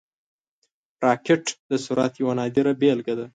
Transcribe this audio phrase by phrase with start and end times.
[1.05, 3.25] راکټ د سرعت یوه نادره بیلګه ده